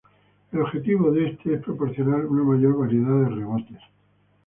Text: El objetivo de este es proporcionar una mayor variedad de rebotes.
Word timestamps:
El 0.51 0.61
objetivo 0.61 1.11
de 1.11 1.27
este 1.29 1.53
es 1.53 1.61
proporcionar 1.61 2.25
una 2.25 2.41
mayor 2.41 2.75
variedad 2.75 3.19
de 3.21 3.35
rebotes. 3.35 3.77